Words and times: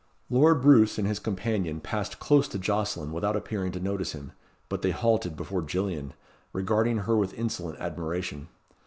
Lord 0.31 0.63
Roos 0.65 0.97
and 0.97 1.07
his 1.07 1.19
companion 1.19 1.79
passed 1.79 2.17
close 2.19 2.47
to 2.47 2.57
Jocelyn 2.57 3.11
without 3.11 3.35
appearing 3.35 3.71
to 3.73 3.79
notice 3.79 4.13
him; 4.13 4.31
but 4.67 4.81
they 4.81 4.89
halted 4.89 5.35
before 5.37 5.61
Gillian, 5.61 6.15
regarding 6.53 6.97
her 7.05 7.15
with 7.15 7.35
insolent 7.37 7.77
admiration. 7.79 8.47